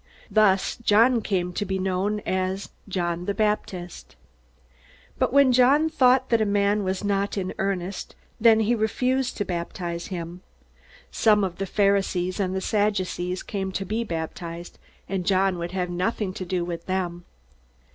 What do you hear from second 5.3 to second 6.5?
when John thought that a